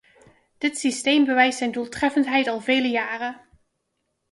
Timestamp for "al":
2.47-2.61